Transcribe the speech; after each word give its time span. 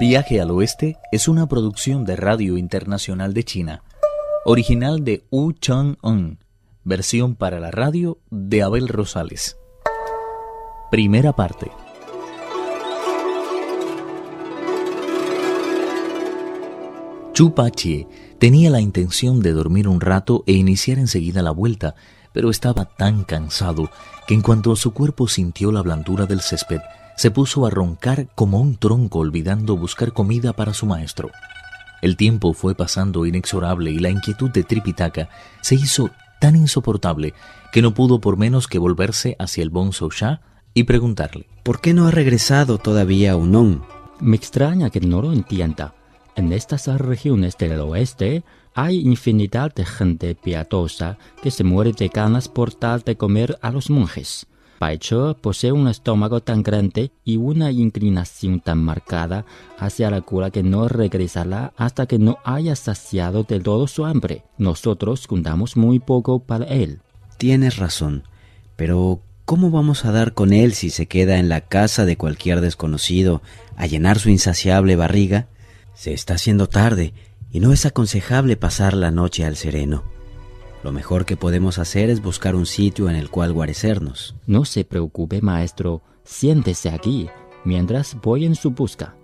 Viaje 0.00 0.40
al 0.40 0.50
Oeste 0.50 0.96
es 1.12 1.28
una 1.28 1.46
producción 1.46 2.06
de 2.06 2.16
Radio 2.16 2.56
Internacional 2.56 3.34
de 3.34 3.44
China, 3.44 3.82
original 4.46 5.04
de 5.04 5.26
Wu 5.30 5.52
Chang-un, 5.52 6.38
versión 6.84 7.34
para 7.34 7.60
la 7.60 7.70
radio 7.70 8.16
de 8.30 8.62
Abel 8.62 8.88
Rosales. 8.88 9.58
Primera 10.90 11.34
parte. 11.34 11.70
Chu 17.34 17.54
Pachie 17.54 18.08
tenía 18.38 18.70
la 18.70 18.80
intención 18.80 19.40
de 19.40 19.52
dormir 19.52 19.86
un 19.86 20.00
rato 20.00 20.44
e 20.46 20.52
iniciar 20.52 20.98
enseguida 20.98 21.42
la 21.42 21.50
vuelta, 21.50 21.94
pero 22.32 22.48
estaba 22.48 22.86
tan 22.86 23.24
cansado 23.24 23.90
que 24.26 24.32
en 24.32 24.40
cuanto 24.40 24.74
su 24.76 24.94
cuerpo 24.94 25.28
sintió 25.28 25.70
la 25.70 25.82
blandura 25.82 26.24
del 26.24 26.40
césped, 26.40 26.80
se 27.20 27.30
puso 27.30 27.66
a 27.66 27.70
roncar 27.70 28.28
como 28.34 28.60
un 28.60 28.78
tronco 28.78 29.18
olvidando 29.18 29.76
buscar 29.76 30.14
comida 30.14 30.54
para 30.54 30.72
su 30.72 30.86
maestro. 30.86 31.30
El 32.00 32.16
tiempo 32.16 32.54
fue 32.54 32.74
pasando 32.74 33.26
inexorable 33.26 33.90
y 33.90 33.98
la 33.98 34.08
inquietud 34.08 34.48
de 34.48 34.64
Tripitaka 34.64 35.28
se 35.60 35.74
hizo 35.74 36.08
tan 36.40 36.56
insoportable 36.56 37.34
que 37.72 37.82
no 37.82 37.92
pudo 37.92 38.22
por 38.22 38.38
menos 38.38 38.68
que 38.68 38.78
volverse 38.78 39.36
hacia 39.38 39.62
el 39.62 39.68
Bonzo 39.68 40.08
Shah 40.08 40.40
y 40.72 40.84
preguntarle: 40.84 41.46
¿Por 41.62 41.82
qué 41.82 41.92
no 41.92 42.06
ha 42.06 42.10
regresado 42.10 42.78
todavía 42.78 43.36
Unón? 43.36 43.84
Me 44.18 44.36
extraña 44.36 44.88
que 44.88 45.00
no 45.00 45.20
lo 45.20 45.34
entienda. 45.34 45.92
En 46.36 46.54
estas 46.54 46.86
regiones 46.86 47.58
del 47.58 47.78
oeste 47.80 48.44
hay 48.74 48.98
infinidad 48.98 49.74
de 49.74 49.84
gente 49.84 50.34
piadosa 50.34 51.18
que 51.42 51.50
se 51.50 51.64
muere 51.64 51.92
de 51.92 52.08
ganas 52.08 52.48
por 52.48 52.72
tal 52.72 53.02
de 53.02 53.18
comer 53.18 53.58
a 53.60 53.70
los 53.70 53.90
monjes. 53.90 54.46
Paicho 54.80 55.36
posee 55.38 55.72
un 55.72 55.88
estómago 55.88 56.40
tan 56.40 56.62
grande 56.62 57.12
y 57.22 57.36
una 57.36 57.70
inclinación 57.70 58.60
tan 58.60 58.78
marcada 58.82 59.44
hacia 59.78 60.10
la 60.10 60.22
cura 60.22 60.50
que 60.50 60.62
no 60.62 60.88
regresará 60.88 61.74
hasta 61.76 62.06
que 62.06 62.18
no 62.18 62.38
haya 62.44 62.74
saciado 62.74 63.42
de 63.42 63.60
todo 63.60 63.86
su 63.88 64.06
hambre. 64.06 64.42
Nosotros 64.56 65.26
contamos 65.26 65.76
muy 65.76 65.98
poco 65.98 66.38
para 66.38 66.64
él. 66.64 67.00
Tienes 67.36 67.76
razón, 67.76 68.22
pero 68.76 69.20
¿cómo 69.44 69.70
vamos 69.70 70.06
a 70.06 70.12
dar 70.12 70.32
con 70.32 70.54
él 70.54 70.72
si 70.72 70.88
se 70.88 71.04
queda 71.04 71.36
en 71.36 71.50
la 71.50 71.60
casa 71.60 72.06
de 72.06 72.16
cualquier 72.16 72.62
desconocido 72.62 73.42
a 73.76 73.84
llenar 73.84 74.18
su 74.18 74.30
insaciable 74.30 74.96
barriga? 74.96 75.48
Se 75.92 76.14
está 76.14 76.36
haciendo 76.36 76.70
tarde 76.70 77.12
y 77.52 77.60
no 77.60 77.74
es 77.74 77.84
aconsejable 77.84 78.56
pasar 78.56 78.94
la 78.94 79.10
noche 79.10 79.44
al 79.44 79.56
sereno. 79.56 80.19
Lo 80.82 80.92
mejor 80.92 81.26
que 81.26 81.36
podemos 81.36 81.78
hacer 81.78 82.08
es 82.08 82.22
buscar 82.22 82.54
un 82.54 82.64
sitio 82.64 83.10
en 83.10 83.16
el 83.16 83.28
cual 83.28 83.52
guarecernos. 83.52 84.34
No 84.46 84.64
se 84.64 84.84
preocupe, 84.84 85.42
maestro. 85.42 86.02
Siéntese 86.24 86.88
aquí 86.88 87.28
mientras 87.64 88.16
voy 88.22 88.46
en 88.46 88.54
su 88.54 88.70
busca. 88.70 89.14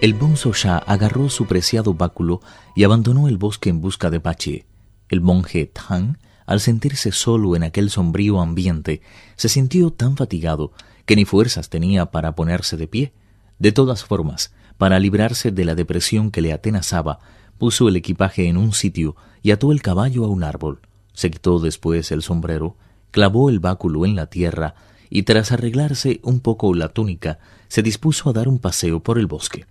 El 0.00 0.14
Bonzo 0.14 0.52
Shah 0.52 0.78
agarró 0.78 1.28
su 1.28 1.46
preciado 1.46 1.94
báculo 1.94 2.40
y 2.74 2.84
abandonó 2.84 3.28
el 3.28 3.38
bosque 3.38 3.70
en 3.70 3.80
busca 3.80 4.10
de 4.10 4.20
Pache. 4.20 4.66
El 5.08 5.20
monje 5.20 5.66
Tang, 5.66 6.18
al 6.46 6.60
sentirse 6.60 7.12
solo 7.12 7.54
en 7.56 7.62
aquel 7.62 7.90
sombrío 7.90 8.40
ambiente, 8.40 9.02
se 9.36 9.48
sintió 9.48 9.92
tan 9.92 10.16
fatigado 10.16 10.72
que 11.06 11.16
ni 11.16 11.24
fuerzas 11.24 11.70
tenía 11.70 12.06
para 12.06 12.34
ponerse 12.34 12.76
de 12.76 12.88
pie. 12.88 13.12
De 13.58 13.70
todas 13.70 14.04
formas, 14.04 14.52
para 14.76 14.98
librarse 14.98 15.52
de 15.52 15.64
la 15.64 15.76
depresión 15.76 16.32
que 16.32 16.40
le 16.40 16.52
atenazaba, 16.52 17.20
puso 17.58 17.88
el 17.88 17.96
equipaje 17.96 18.48
en 18.48 18.56
un 18.56 18.72
sitio 18.72 19.16
y 19.42 19.50
ató 19.50 19.72
el 19.72 19.82
caballo 19.82 20.24
a 20.24 20.28
un 20.28 20.44
árbol. 20.44 20.80
Se 21.12 21.30
quitó 21.30 21.58
después 21.58 22.10
el 22.12 22.22
sombrero, 22.22 22.76
clavó 23.10 23.50
el 23.50 23.60
báculo 23.60 24.06
en 24.06 24.16
la 24.16 24.26
tierra 24.26 24.74
y 25.10 25.24
tras 25.24 25.52
arreglarse 25.52 26.20
un 26.22 26.40
poco 26.40 26.74
la 26.74 26.88
túnica, 26.88 27.38
se 27.68 27.82
dispuso 27.82 28.30
a 28.30 28.32
dar 28.32 28.48
un 28.48 28.58
paseo 28.58 29.00
por 29.00 29.18
el 29.18 29.26
bosque. 29.26 29.66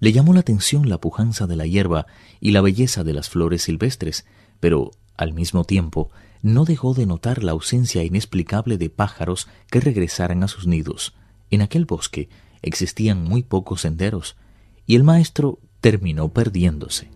Le 0.00 0.12
llamó 0.12 0.34
la 0.34 0.40
atención 0.40 0.88
la 0.88 0.98
pujanza 0.98 1.46
de 1.46 1.56
la 1.56 1.66
hierba 1.66 2.06
y 2.40 2.50
la 2.50 2.60
belleza 2.60 3.02
de 3.02 3.14
las 3.14 3.30
flores 3.30 3.62
silvestres, 3.62 4.26
pero, 4.60 4.90
al 5.16 5.32
mismo 5.32 5.64
tiempo, 5.64 6.10
no 6.42 6.64
dejó 6.64 6.92
de 6.92 7.06
notar 7.06 7.42
la 7.42 7.52
ausencia 7.52 8.04
inexplicable 8.04 8.76
de 8.76 8.90
pájaros 8.90 9.48
que 9.70 9.80
regresaran 9.80 10.42
a 10.42 10.48
sus 10.48 10.66
nidos. 10.66 11.14
En 11.50 11.62
aquel 11.62 11.86
bosque 11.86 12.28
existían 12.60 13.24
muy 13.24 13.42
pocos 13.42 13.80
senderos, 13.82 14.36
y 14.86 14.94
el 14.96 15.04
maestro 15.04 15.58
terminó 15.86 16.30
perdiéndose. 16.30 17.12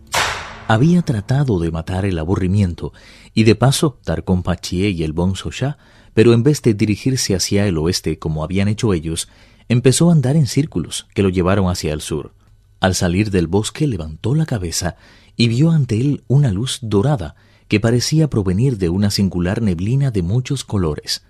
Había 0.68 1.02
tratado 1.02 1.58
de 1.58 1.72
matar 1.72 2.04
el 2.04 2.16
aburrimiento 2.20 2.92
y 3.34 3.42
de 3.42 3.56
paso 3.56 3.98
dar 4.04 4.22
con 4.22 4.44
Pachie 4.44 4.90
y 4.90 5.02
el 5.02 5.12
Bonzo 5.12 5.50
Shah, 5.50 5.76
pero 6.14 6.34
en 6.34 6.44
vez 6.44 6.62
de 6.62 6.74
dirigirse 6.74 7.34
hacia 7.34 7.66
el 7.66 7.76
oeste 7.78 8.20
como 8.20 8.44
habían 8.44 8.68
hecho 8.68 8.94
ellos, 8.94 9.28
empezó 9.68 10.08
a 10.08 10.12
andar 10.12 10.36
en 10.36 10.46
círculos 10.46 11.08
que 11.14 11.24
lo 11.24 11.30
llevaron 11.30 11.68
hacia 11.68 11.92
el 11.92 12.00
sur. 12.00 12.32
Al 12.78 12.94
salir 12.94 13.32
del 13.32 13.48
bosque 13.48 13.88
levantó 13.88 14.36
la 14.36 14.46
cabeza 14.46 14.94
y 15.34 15.48
vio 15.48 15.72
ante 15.72 16.00
él 16.00 16.22
una 16.28 16.52
luz 16.52 16.78
dorada 16.80 17.34
que 17.66 17.80
parecía 17.80 18.30
provenir 18.30 18.78
de 18.78 18.88
una 18.88 19.10
singular 19.10 19.62
neblina 19.62 20.12
de 20.12 20.22
muchos 20.22 20.62
colores. 20.62 21.24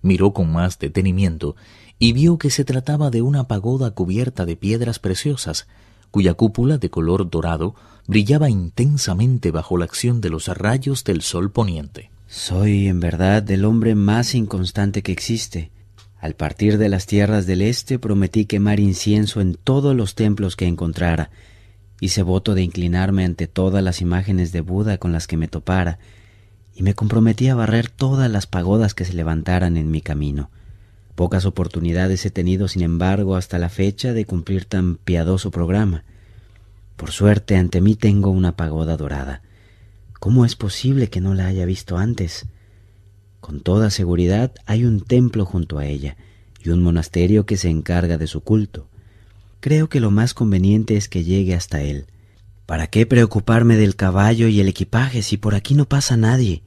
Miró 0.00 0.32
con 0.32 0.50
más 0.50 0.78
detenimiento 0.78 1.56
y 1.98 2.14
vio 2.14 2.38
que 2.38 2.48
se 2.48 2.64
trataba 2.64 3.10
de 3.10 3.20
una 3.20 3.48
pagoda 3.48 3.90
cubierta 3.90 4.46
de 4.46 4.56
piedras 4.56 4.98
preciosas, 4.98 5.66
cuya 6.10 6.34
cúpula 6.34 6.78
de 6.78 6.90
color 6.90 7.28
dorado 7.30 7.74
brillaba 8.06 8.50
intensamente 8.50 9.50
bajo 9.50 9.76
la 9.76 9.84
acción 9.84 10.20
de 10.20 10.30
los 10.30 10.48
rayos 10.48 11.04
del 11.04 11.22
sol 11.22 11.50
poniente. 11.50 12.10
Soy, 12.26 12.88
en 12.88 13.00
verdad, 13.00 13.48
el 13.50 13.64
hombre 13.64 13.94
más 13.94 14.34
inconstante 14.34 15.02
que 15.02 15.12
existe. 15.12 15.70
Al 16.18 16.34
partir 16.34 16.78
de 16.78 16.88
las 16.88 17.06
tierras 17.06 17.46
del 17.46 17.62
este 17.62 17.98
prometí 17.98 18.46
quemar 18.46 18.80
incienso 18.80 19.40
en 19.40 19.54
todos 19.54 19.94
los 19.94 20.14
templos 20.14 20.56
que 20.56 20.66
encontrara. 20.66 21.30
Hice 22.00 22.22
voto 22.22 22.54
de 22.54 22.62
inclinarme 22.62 23.24
ante 23.24 23.46
todas 23.46 23.82
las 23.82 24.00
imágenes 24.00 24.52
de 24.52 24.60
Buda 24.60 24.98
con 24.98 25.12
las 25.12 25.26
que 25.26 25.36
me 25.36 25.48
topara, 25.48 25.98
y 26.74 26.82
me 26.82 26.94
comprometí 26.94 27.48
a 27.48 27.54
barrer 27.54 27.88
todas 27.88 28.30
las 28.30 28.46
pagodas 28.46 28.92
que 28.92 29.04
se 29.04 29.14
levantaran 29.14 29.76
en 29.76 29.90
mi 29.90 30.02
camino. 30.02 30.50
Pocas 31.16 31.46
oportunidades 31.46 32.26
he 32.26 32.30
tenido, 32.30 32.68
sin 32.68 32.82
embargo, 32.82 33.36
hasta 33.36 33.58
la 33.58 33.70
fecha 33.70 34.12
de 34.12 34.26
cumplir 34.26 34.66
tan 34.66 34.96
piadoso 34.96 35.50
programa. 35.50 36.04
Por 36.96 37.10
suerte, 37.10 37.56
ante 37.56 37.80
mí 37.80 37.96
tengo 37.96 38.30
una 38.30 38.54
pagoda 38.54 38.98
dorada. 38.98 39.40
¿Cómo 40.20 40.44
es 40.44 40.56
posible 40.56 41.08
que 41.08 41.22
no 41.22 41.32
la 41.32 41.46
haya 41.46 41.64
visto 41.64 41.96
antes? 41.96 42.44
Con 43.40 43.60
toda 43.60 43.88
seguridad 43.88 44.52
hay 44.66 44.84
un 44.84 45.00
templo 45.00 45.46
junto 45.46 45.78
a 45.78 45.86
ella 45.86 46.18
y 46.62 46.68
un 46.68 46.82
monasterio 46.82 47.46
que 47.46 47.56
se 47.56 47.70
encarga 47.70 48.18
de 48.18 48.26
su 48.26 48.42
culto. 48.42 48.86
Creo 49.60 49.88
que 49.88 50.00
lo 50.00 50.10
más 50.10 50.34
conveniente 50.34 50.98
es 50.98 51.08
que 51.08 51.24
llegue 51.24 51.54
hasta 51.54 51.80
él. 51.80 52.04
¿Para 52.66 52.88
qué 52.88 53.06
preocuparme 53.06 53.76
del 53.76 53.96
caballo 53.96 54.48
y 54.48 54.60
el 54.60 54.68
equipaje 54.68 55.22
si 55.22 55.38
por 55.38 55.54
aquí 55.54 55.72
no 55.72 55.86
pasa 55.86 56.18
nadie? 56.18 56.62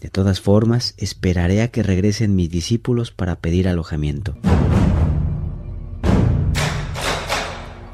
De 0.00 0.10
todas 0.10 0.40
formas, 0.40 0.94
esperaré 0.98 1.62
a 1.62 1.68
que 1.68 1.82
regresen 1.82 2.36
mis 2.36 2.50
discípulos 2.50 3.10
para 3.10 3.36
pedir 3.36 3.68
alojamiento. 3.68 4.36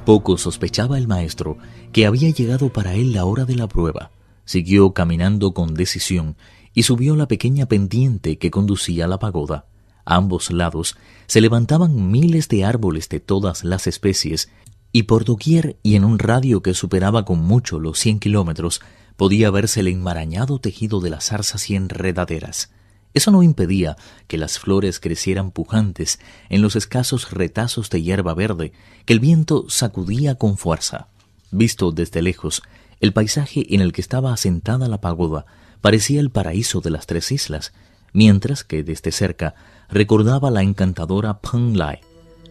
Poco 0.04 0.36
sospechaba 0.36 0.98
el 0.98 1.06
maestro 1.06 1.58
que 1.92 2.06
había 2.06 2.30
llegado 2.30 2.72
para 2.72 2.94
él 2.94 3.12
la 3.12 3.24
hora 3.24 3.44
de 3.44 3.54
la 3.54 3.68
prueba. 3.68 4.10
Siguió 4.44 4.92
caminando 4.92 5.54
con 5.54 5.74
decisión 5.74 6.36
y 6.74 6.82
subió 6.82 7.14
la 7.14 7.28
pequeña 7.28 7.66
pendiente 7.66 8.36
que 8.38 8.50
conducía 8.50 9.04
a 9.04 9.08
la 9.08 9.20
pagoda. 9.20 9.66
A 10.04 10.16
ambos 10.16 10.50
lados 10.50 10.96
se 11.26 11.40
levantaban 11.40 12.10
miles 12.10 12.48
de 12.48 12.64
árboles 12.64 13.08
de 13.08 13.20
todas 13.20 13.62
las 13.62 13.86
especies, 13.86 14.50
y 14.90 15.04
por 15.04 15.24
doquier 15.24 15.76
y 15.82 15.94
en 15.94 16.04
un 16.04 16.19
radio 16.19 16.62
que 16.62 16.74
superaba 16.74 17.24
con 17.24 17.38
mucho 17.38 17.78
los 17.78 17.98
cien 17.98 18.19
kilómetros 18.19 18.80
podía 19.16 19.50
verse 19.50 19.80
el 19.80 19.88
enmarañado 19.88 20.58
tejido 20.58 21.00
de 21.00 21.10
las 21.10 21.26
zarzas 21.26 21.70
y 21.70 21.76
enredaderas. 21.76 22.70
Eso 23.14 23.31
no 23.31 23.42
impedía 23.42 23.96
que 24.26 24.38
las 24.38 24.58
flores 24.58 24.98
crecieran 24.98 25.50
pujantes 25.50 26.19
en 26.48 26.62
los 26.62 26.76
escasos 26.76 27.31
retazos 27.31 27.90
de 27.90 28.02
hierba 28.02 28.34
verde 28.34 28.72
que 29.04 29.12
el 29.12 29.20
viento 29.20 29.66
sacudía 29.69 30.37
con 30.37 30.56
fuerza. 30.56 31.08
Visto 31.50 31.92
desde 31.92 32.22
lejos, 32.22 32.62
el 33.00 33.12
paisaje 33.12 33.75
en 33.75 33.81
el 33.82 33.92
que 33.92 34.00
estaba 34.00 34.32
asentada 34.32 34.88
la 34.88 35.00
pagoda 35.00 35.44
parecía 35.82 36.20
el 36.20 36.31
paraíso 36.31 36.81
de 36.81 36.90
las 36.90 37.06
tres 37.06 37.31
islas, 37.32 37.72
mientras 38.14 38.64
que 38.64 38.82
desde 38.82 39.12
cerca 39.12 39.54
recordaba 39.90 40.50
la 40.50 40.62
encantadora 40.62 41.38
Lai. 41.75 42.00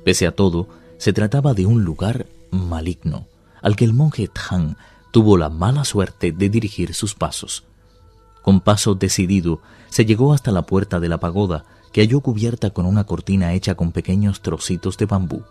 Pese 0.04 0.28
a 0.28 0.36
todo, 0.36 0.68
se 0.98 1.14
trataba 1.14 1.54
de 1.56 1.66
un 1.66 1.84
lugar 1.84 2.28
maligno, 2.52 3.28
al 3.62 3.76
que 3.76 3.86
el 3.86 3.94
monje 3.94 4.28
Tang 4.28 4.76
tuvo 5.12 5.38
la 5.38 5.50
mala 5.50 5.86
suerte 5.86 6.32
de 6.32 6.50
dirigir 6.50 6.94
sus 6.94 7.14
pasos. 7.14 7.66
Con 8.42 8.62
paso 8.62 8.96
decidido, 8.96 9.62
se 9.90 10.06
llegó 10.06 10.34
hasta 10.34 10.52
la 10.52 10.64
puerta 10.64 11.00
de 11.00 11.10
la 11.10 11.20
pagoda, 11.20 11.66
que 11.92 12.02
halló 12.02 12.22
cubierta 12.22 12.72
con 12.72 12.86
una 12.86 13.04
cortina 13.04 13.54
hecha 13.54 13.76
con 13.76 13.92
pequeños 13.92 14.42
trocitos 14.42 14.98
de 14.98 15.06
bambú. 15.06 15.44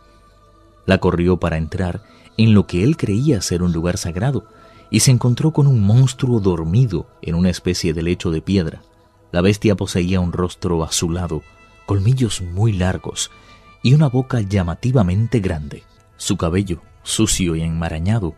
La 0.86 0.98
corrió 0.98 1.38
para 1.38 1.58
entrar 1.58 2.02
en 2.36 2.54
lo 2.54 2.66
que 2.66 2.82
él 2.82 2.96
creía 2.96 3.42
ser 3.42 3.62
un 3.62 3.72
lugar 3.72 3.98
sagrado, 3.98 4.44
y 4.90 5.00
se 5.00 5.12
encontró 5.12 5.52
con 5.52 5.66
un 5.66 5.80
monstruo 5.80 6.40
dormido 6.40 7.06
en 7.22 7.36
una 7.36 7.50
especie 7.50 7.94
de 7.94 8.02
lecho 8.02 8.30
de 8.30 8.42
piedra. 8.42 8.82
La 9.30 9.40
bestia 9.40 9.76
poseía 9.76 10.20
un 10.20 10.32
rostro 10.32 10.82
azulado, 10.82 11.42
colmillos 11.86 12.40
muy 12.40 12.72
largos 12.72 13.30
y 13.82 13.94
una 13.94 14.08
boca 14.08 14.40
llamativamente 14.40 15.38
grande. 15.38 15.84
Su 16.16 16.36
cabello, 16.36 16.80
sucio 17.04 17.54
y 17.54 17.62
enmarañado, 17.62 18.34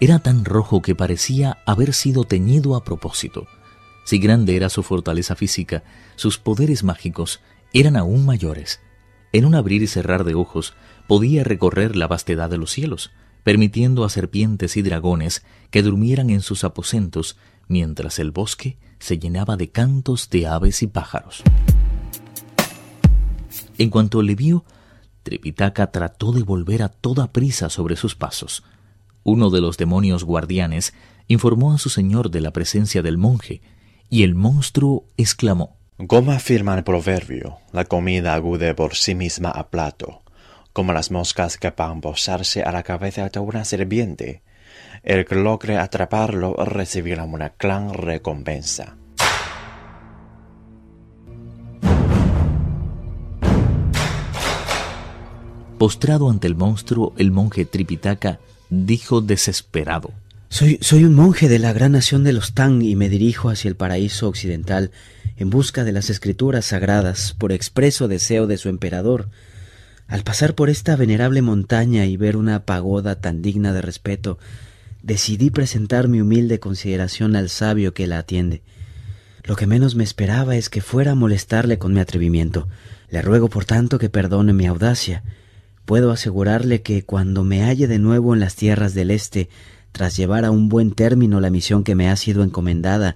era 0.00 0.18
tan 0.18 0.44
rojo 0.44 0.82
que 0.82 0.94
parecía 0.94 1.58
haber 1.64 1.94
sido 1.94 2.24
teñido 2.24 2.76
a 2.76 2.84
propósito. 2.84 3.46
Si 4.04 4.18
grande 4.18 4.56
era 4.56 4.68
su 4.68 4.82
fortaleza 4.82 5.34
física, 5.34 5.82
sus 6.16 6.38
poderes 6.38 6.84
mágicos 6.84 7.40
eran 7.72 7.96
aún 7.96 8.26
mayores. 8.26 8.80
En 9.32 9.44
un 9.44 9.54
abrir 9.54 9.82
y 9.82 9.86
cerrar 9.86 10.24
de 10.24 10.34
ojos 10.34 10.74
podía 11.08 11.44
recorrer 11.44 11.96
la 11.96 12.06
vastedad 12.06 12.50
de 12.50 12.58
los 12.58 12.70
cielos, 12.70 13.10
permitiendo 13.42 14.04
a 14.04 14.10
serpientes 14.10 14.76
y 14.76 14.82
dragones 14.82 15.44
que 15.70 15.82
durmieran 15.82 16.30
en 16.30 16.40
sus 16.40 16.64
aposentos 16.64 17.36
mientras 17.68 18.18
el 18.18 18.30
bosque 18.30 18.78
se 18.98 19.18
llenaba 19.18 19.56
de 19.56 19.70
cantos 19.70 20.30
de 20.30 20.46
aves 20.46 20.82
y 20.82 20.86
pájaros. 20.86 21.42
En 23.78 23.90
cuanto 23.90 24.22
le 24.22 24.34
vio, 24.34 24.64
Tripitaka 25.22 25.90
trató 25.90 26.32
de 26.32 26.42
volver 26.42 26.82
a 26.82 26.88
toda 26.88 27.32
prisa 27.32 27.68
sobre 27.68 27.96
sus 27.96 28.14
pasos. 28.14 28.62
Uno 29.28 29.50
de 29.50 29.60
los 29.60 29.76
demonios 29.76 30.22
guardianes 30.22 30.94
informó 31.26 31.72
a 31.72 31.78
su 31.78 31.88
señor 31.88 32.30
de 32.30 32.40
la 32.40 32.52
presencia 32.52 33.02
del 33.02 33.18
monje, 33.18 33.60
y 34.08 34.22
el 34.22 34.36
monstruo 34.36 35.08
exclamó 35.16 35.78
Como 36.06 36.30
afirma 36.30 36.76
el 36.76 36.84
proverbio, 36.84 37.58
la 37.72 37.86
comida 37.86 38.34
agude 38.34 38.72
por 38.76 38.94
sí 38.94 39.16
misma 39.16 39.50
a 39.50 39.68
plato, 39.68 40.22
como 40.72 40.92
las 40.92 41.10
moscas 41.10 41.58
que 41.58 41.70
van 41.76 42.00
posarse 42.00 42.62
a 42.62 42.70
la 42.70 42.84
cabeza 42.84 43.28
de 43.28 43.40
una 43.40 43.64
serpiente. 43.64 44.44
El 45.02 45.24
que 45.24 45.34
logre 45.34 45.76
atraparlo 45.76 46.54
recibirá 46.64 47.24
una 47.24 47.52
gran 47.58 47.94
recompensa. 47.94 48.96
Postrado 55.78 56.30
ante 56.30 56.46
el 56.46 56.54
monstruo, 56.54 57.12
el 57.18 57.30
monje 57.30 57.66
Tripitaka 57.66 58.40
dijo 58.70 59.20
desesperado. 59.20 60.10
Soy, 60.48 60.78
soy 60.80 61.04
un 61.04 61.14
monje 61.14 61.50
de 61.50 61.58
la 61.58 61.74
gran 61.74 61.92
nación 61.92 62.24
de 62.24 62.32
los 62.32 62.54
Tang 62.54 62.80
y 62.82 62.96
me 62.96 63.10
dirijo 63.10 63.50
hacia 63.50 63.68
el 63.68 63.76
paraíso 63.76 64.26
occidental 64.26 64.90
en 65.36 65.50
busca 65.50 65.84
de 65.84 65.92
las 65.92 66.08
escrituras 66.08 66.64
sagradas 66.64 67.34
por 67.36 67.52
expreso 67.52 68.08
deseo 68.08 68.46
de 68.46 68.56
su 68.56 68.70
emperador. 68.70 69.28
Al 70.08 70.22
pasar 70.22 70.54
por 70.54 70.70
esta 70.70 70.96
venerable 70.96 71.42
montaña 71.42 72.06
y 72.06 72.16
ver 72.16 72.38
una 72.38 72.64
pagoda 72.64 73.16
tan 73.16 73.42
digna 73.42 73.74
de 73.74 73.82
respeto, 73.82 74.38
decidí 75.02 75.50
presentar 75.50 76.08
mi 76.08 76.22
humilde 76.22 76.58
consideración 76.58 77.36
al 77.36 77.50
sabio 77.50 77.92
que 77.92 78.06
la 78.06 78.18
atiende. 78.18 78.62
Lo 79.44 79.56
que 79.56 79.66
menos 79.66 79.94
me 79.94 80.04
esperaba 80.04 80.56
es 80.56 80.70
que 80.70 80.80
fuera 80.80 81.12
a 81.12 81.16
molestarle 81.16 81.76
con 81.76 81.92
mi 81.92 82.00
atrevimiento. 82.00 82.66
Le 83.10 83.20
ruego 83.20 83.50
por 83.50 83.66
tanto 83.66 83.98
que 83.98 84.08
perdone 84.08 84.54
mi 84.54 84.64
audacia 84.64 85.22
Puedo 85.86 86.10
asegurarle 86.10 86.82
que 86.82 87.04
cuando 87.04 87.44
me 87.44 87.62
halle 87.62 87.86
de 87.86 88.00
nuevo 88.00 88.34
en 88.34 88.40
las 88.40 88.56
tierras 88.56 88.92
del 88.92 89.12
Este, 89.12 89.48
tras 89.92 90.16
llevar 90.16 90.44
a 90.44 90.50
un 90.50 90.68
buen 90.68 90.90
término 90.90 91.40
la 91.40 91.48
misión 91.48 91.84
que 91.84 91.94
me 91.94 92.10
ha 92.10 92.16
sido 92.16 92.42
encomendada, 92.42 93.14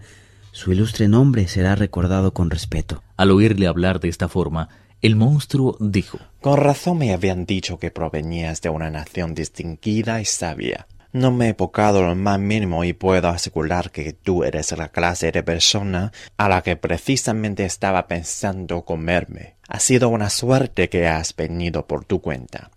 su 0.53 0.73
ilustre 0.73 1.09
nombre 1.09 1.49
será 1.49 1.75
recordado 1.75 2.33
con 2.33 2.49
respeto. 2.49 3.03
Al 3.17 3.33
oírle 3.33 3.67
hablar 3.67 3.99
de 3.99 4.09
esta 4.09 4.29
forma, 4.29 4.69
el 5.03 5.17
monstruo 5.17 5.77
dijo 5.81 6.21
Con 6.41 6.59
razón 6.59 6.99
me 6.99 7.13
habían 7.13 7.45
dicho 7.45 7.81
que 7.81 7.91
provenías 7.91 8.61
de 8.63 8.69
una 8.69 8.89
nación 8.89 9.35
distinguida 9.35 10.21
y 10.21 10.25
sabia. 10.25 10.87
No 11.13 11.33
me 11.33 11.49
he 11.49 11.55
pocado 11.55 12.03
lo 12.07 12.15
más 12.15 12.39
mínimo 12.39 12.85
y 12.85 12.93
puedo 12.93 13.31
asegurar 13.31 13.91
que 13.91 14.13
tú 14.13 14.45
eres 14.45 14.71
la 14.79 14.91
clase 14.91 15.33
de 15.33 15.43
persona 15.43 16.13
a 16.37 16.49
la 16.49 16.63
que 16.63 16.77
precisamente 16.77 17.65
estaba 17.65 18.07
pensando 18.07 18.85
comerme. 18.85 19.57
Ha 19.71 19.79
sido 19.79 20.09
una 20.09 20.31
suerte 20.31 20.89
que 20.89 21.07
has 21.07 21.35
venido 21.35 21.87
por 21.87 22.05
tu 22.05 22.21
cuenta. 22.21 22.73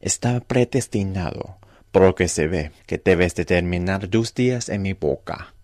Estaba 0.00 0.40
predestinado, 0.40 1.56
porque 1.92 2.26
se 2.26 2.48
ve 2.48 2.72
que 2.84 2.98
debes 2.98 3.36
de 3.36 3.44
terminar 3.44 4.08
tus 4.08 4.34
días 4.34 4.68
en 4.68 4.82
mi 4.82 4.92
boca. 4.92 5.54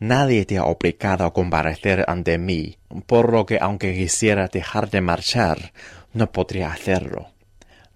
Nadie 0.00 0.46
te 0.46 0.56
ha 0.56 0.64
obligado 0.64 1.26
a 1.26 1.34
comparecer 1.34 2.06
ante 2.08 2.38
mí, 2.38 2.78
por 3.06 3.30
lo 3.30 3.44
que 3.44 3.58
aunque 3.60 3.94
quisiera 3.94 4.48
dejar 4.48 4.88
de 4.88 5.02
marchar, 5.02 5.74
no 6.14 6.32
podría 6.32 6.72
hacerlo. 6.72 7.28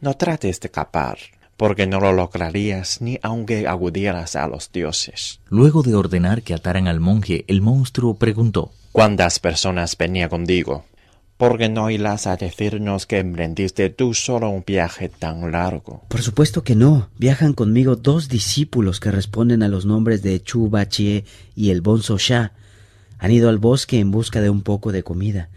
No 0.01 0.15
trates 0.15 0.61
de 0.61 0.67
escapar 0.67 1.17
porque 1.57 1.87
no 1.87 2.01
lo 2.01 2.13
lograrías 2.13 3.01
ni 3.01 3.19
aunque 3.23 3.67
agudieras 3.67 4.37
a 4.37 4.47
los 4.47 4.71
dioses. 4.73 5.41
Luego 5.49 5.83
de 5.83 5.95
ordenar 5.95 6.43
que 6.43 6.53
ataran 6.53 6.87
al 6.87 7.01
monje, 7.01 7.47
el 7.49 7.63
monstruo 7.63 8.19
preguntó 8.19 8.73
¿Cuántas 8.93 9.39
personas 9.39 9.97
venía 9.97 10.29
contigo? 10.29 10.85
Porque 11.37 11.69
no 11.69 11.91
irás 11.91 12.27
a 12.27 12.37
decirnos 12.37 13.07
que 13.07 13.19
emprendiste 13.19 13.91
tú 13.91 14.15
solo 14.15 14.49
un 14.49 14.65
viaje 14.67 15.09
tan 15.09 15.53
largo. 15.53 16.03
Por 16.09 16.23
supuesto 16.23 16.65
que 16.65 16.75
no. 16.75 17.11
Viajan 17.19 17.53
conmigo 17.53 17.97
dos 17.97 18.29
discípulos 18.29 19.01
que 19.01 19.11
responden 19.11 19.63
a 19.63 19.69
los 19.69 19.85
nombres 19.85 20.23
de 20.23 20.43
Chu 20.43 20.71
Bachie 20.71 21.25
y 21.55 21.71
el 21.71 21.83
Bonzo 21.83 22.17
Sha. 22.19 22.53
Han 23.19 23.33
ido 23.33 23.49
al 23.49 23.59
bosque 23.59 23.99
en 23.99 24.11
busca 24.11 24.41
de 24.41 24.51
un 24.51 24.63
poco 24.63 24.93
de 24.93 25.03
comida. 25.03 25.51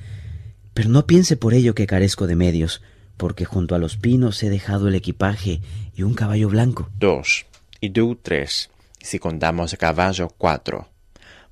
Pero 0.74 0.90
no 0.90 1.08
piense 1.08 1.38
por 1.38 1.54
ello 1.54 1.76
que 1.76 1.88
carezco 1.88 2.28
de 2.28 2.36
medios 2.36 2.82
porque 3.20 3.44
junto 3.44 3.76
a 3.76 3.80
los 3.80 3.98
pinos 3.98 4.42
he 4.44 4.50
dejado 4.50 4.88
el 4.88 4.96
equipaje 4.96 5.60
y 5.94 6.04
un 6.04 6.14
caballo 6.14 6.48
blanco. 6.48 6.90
Dos. 6.98 7.46
Y 7.82 7.90
tú 7.90 8.18
tres. 8.20 8.70
Si 9.02 9.20
contamos 9.20 9.74
el 9.74 9.78
caballo, 9.78 10.30
cuatro. 10.38 10.88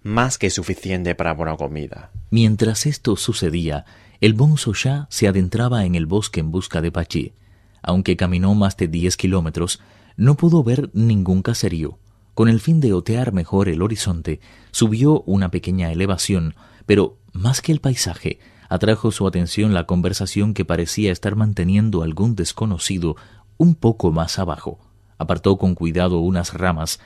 Más 0.03 0.37
que 0.37 0.49
suficiente 0.49 1.15
para 1.15 1.33
buena 1.33 1.57
comida. 1.57 2.11
Mientras 2.29 2.85
esto 2.85 3.15
sucedía, 3.15 3.85
el 4.21 4.33
bonzo 4.33 4.73
ya 4.73 5.07
se 5.09 5.27
adentraba 5.27 5.85
en 5.85 5.95
el 5.95 6.05
bosque 6.05 6.39
en 6.39 6.51
busca 6.51 6.81
de 6.81 6.91
Pachi. 6.91 7.33
Aunque 7.81 8.17
caminó 8.17 8.55
más 8.55 8.77
de 8.77 8.87
diez 8.87 9.17
kilómetros, 9.17 9.79
no 10.15 10.35
pudo 10.35 10.63
ver 10.63 10.89
ningún 10.93 11.41
caserío. 11.41 11.99
Con 12.33 12.49
el 12.49 12.59
fin 12.59 12.79
de 12.79 12.93
otear 12.93 13.33
mejor 13.33 13.69
el 13.69 13.81
horizonte, 13.81 14.39
subió 14.71 15.21
una 15.21 15.49
pequeña 15.49 15.91
elevación, 15.91 16.55
pero 16.85 17.17
más 17.33 17.61
que 17.61 17.71
el 17.71 17.79
paisaje, 17.79 18.39
atrajo 18.69 19.11
su 19.11 19.27
atención 19.27 19.73
la 19.73 19.85
conversación 19.85 20.53
que 20.53 20.65
parecía 20.65 21.11
estar 21.11 21.35
manteniendo 21.35 22.03
algún 22.03 22.35
desconocido 22.35 23.15
un 23.57 23.75
poco 23.75 24.11
más 24.11 24.39
abajo. 24.39 24.79
Apartó 25.17 25.57
con 25.57 25.73
cuidado 25.73 26.19
unas 26.19 26.53
ramas 26.53 26.99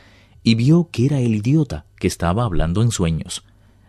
y 0.43 0.55
vio 0.55 0.89
que 0.91 1.05
era 1.05 1.19
el 1.19 1.35
idiota 1.35 1.85
que 1.97 2.07
estaba 2.07 2.43
hablando 2.43 2.81
en 2.81 2.91
sueños. 2.91 3.43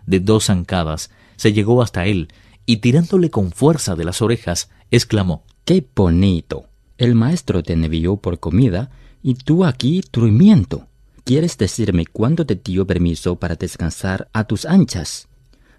De 0.07 0.21
dos 0.21 0.47
zancadas 0.47 1.11
se 1.37 1.53
llegó 1.53 1.83
hasta 1.83 2.07
él 2.07 2.29
y 2.67 2.79
tirándole 2.79 3.31
con 3.31 3.53
fuerza 3.53 3.97
de 3.97 4.05
las 4.05 4.23
orejas, 4.23 4.71
exclamó 4.91 5.45
¡Qué 5.65 5.87
bonito! 5.95 6.67
El 6.99 7.15
maestro 7.15 7.63
te 7.63 7.73
envió 7.73 8.17
por 8.17 8.39
comida 8.39 8.91
y 9.23 9.35
tú 9.35 9.65
aquí 9.65 10.03
durmiendo. 10.13 10.89
¿Quieres 11.25 11.57
decirme 11.57 12.07
cuándo 12.07 12.45
te 12.45 12.57
dio 12.57 12.87
permiso 12.87 13.37
para 13.37 13.55
descansar 13.55 14.29
a 14.33 14.45
tus 14.45 14.67
anchas? 14.67 15.29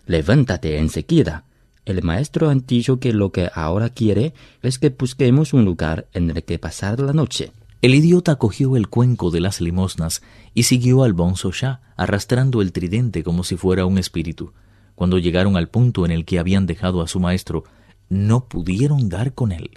Levántate 0.05 0.77
enseguida 0.77 1.45
el 1.85 2.01
maestro 2.01 2.49
ha 2.49 2.55
dicho 2.55 2.99
que 2.99 3.11
lo 3.11 3.31
que 3.31 3.49
ahora 3.53 3.89
quiere 3.89 4.33
es 4.61 4.79
que 4.79 4.89
busquemos 4.89 5.53
un 5.53 5.65
lugar 5.65 6.07
en 6.13 6.29
el 6.29 6.43
que 6.43 6.57
pasar 6.57 6.99
la 6.99 7.11
noche. 7.11 7.51
El 7.83 7.95
idiota 7.95 8.37
cogió 8.37 8.77
el 8.77 8.87
cuenco 8.87 9.29
de 9.29 9.41
las 9.41 9.59
limosnas 9.59 10.21
y 10.53 10.63
siguió 10.63 11.03
al 11.03 11.11
bonzo 11.11 11.51
ya, 11.51 11.81
arrastrando 11.97 12.61
el 12.61 12.71
tridente 12.71 13.23
como 13.23 13.43
si 13.43 13.57
fuera 13.57 13.85
un 13.85 13.97
espíritu. 13.97 14.53
Cuando 14.95 15.17
llegaron 15.17 15.57
al 15.57 15.67
punto 15.67 16.05
en 16.05 16.11
el 16.11 16.23
que 16.23 16.39
habían 16.39 16.65
dejado 16.65 17.01
a 17.01 17.09
su 17.09 17.19
maestro, 17.19 17.65
no 18.07 18.47
pudieron 18.47 19.09
dar 19.09 19.33
con 19.33 19.51
él. 19.51 19.71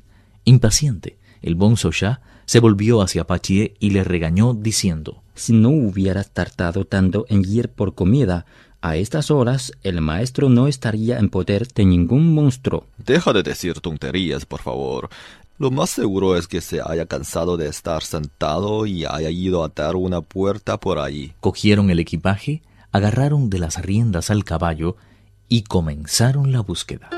Impaciente, 0.44 1.18
el 1.42 1.56
bonzo 1.56 1.90
ya 1.90 2.20
se 2.44 2.60
volvió 2.60 3.02
hacia 3.02 3.26
Pachie 3.26 3.74
y 3.80 3.90
le 3.90 4.04
regañó 4.04 4.54
diciendo 4.54 5.24
Si 5.34 5.52
no 5.52 5.70
hubieras 5.70 6.30
tardado 6.30 6.84
tanto 6.84 7.26
en 7.28 7.44
ir 7.44 7.70
por 7.70 7.96
comida, 7.96 8.46
a 8.82 8.94
estas 8.94 9.32
horas 9.32 9.72
el 9.82 10.00
maestro 10.00 10.48
no 10.48 10.68
estaría 10.68 11.18
en 11.18 11.28
poder 11.28 11.66
de 11.66 11.84
ningún 11.84 12.32
monstruo. 12.32 12.86
Deja 12.98 13.32
de 13.32 13.42
decir 13.42 13.80
tonterías, 13.80 14.46
por 14.46 14.62
favor. 14.62 15.08
Lo 15.58 15.70
más 15.70 15.88
seguro 15.88 16.36
es 16.36 16.48
que 16.48 16.60
se 16.60 16.82
haya 16.84 17.06
cansado 17.06 17.56
de 17.56 17.66
estar 17.68 18.02
sentado 18.02 18.84
y 18.84 19.06
haya 19.06 19.30
ido 19.30 19.64
a 19.64 19.70
dar 19.74 19.96
una 19.96 20.20
puerta 20.20 20.78
por 20.78 20.98
allí. 20.98 21.32
Cogieron 21.40 21.88
el 21.88 21.98
equipaje, 21.98 22.62
agarraron 22.92 23.48
de 23.48 23.58
las 23.58 23.80
riendas 23.80 24.28
al 24.28 24.44
caballo 24.44 24.96
y 25.48 25.62
comenzaron 25.62 26.52
la 26.52 26.60
búsqueda. 26.60 27.08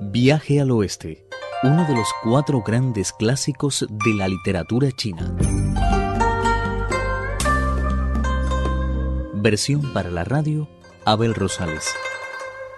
Viaje 0.00 0.60
al 0.60 0.72
oeste, 0.72 1.24
uno 1.62 1.86
de 1.86 1.94
los 1.94 2.08
cuatro 2.24 2.62
grandes 2.62 3.12
clásicos 3.12 3.86
de 3.88 4.14
la 4.14 4.26
literatura 4.26 4.90
china. 4.90 5.36
Versión 9.34 9.92
para 9.92 10.10
la 10.10 10.24
radio, 10.24 10.68
Abel 11.04 11.32
Rosales. 11.32 11.86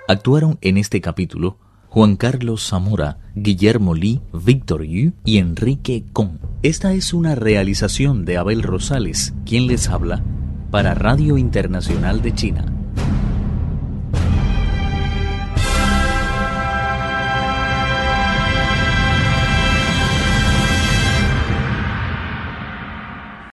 Actuaron 0.08 0.58
en 0.60 0.76
este 0.76 1.00
capítulo 1.00 1.56
Juan 1.96 2.16
Carlos 2.16 2.68
Zamora, 2.68 3.16
Guillermo 3.34 3.94
Lee, 3.94 4.20
Víctor 4.30 4.84
Yu 4.84 5.12
y 5.24 5.38
Enrique 5.38 6.04
Con. 6.12 6.38
Esta 6.62 6.92
es 6.92 7.14
una 7.14 7.34
realización 7.34 8.26
de 8.26 8.36
Abel 8.36 8.62
Rosales, 8.62 9.32
quien 9.46 9.66
les 9.66 9.88
habla, 9.88 10.22
para 10.70 10.92
Radio 10.92 11.38
Internacional 11.38 12.20
de 12.20 12.34
China. 12.34 12.75